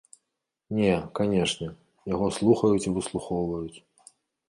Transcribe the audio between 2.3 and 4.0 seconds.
слухаюць і выслухоўваюць.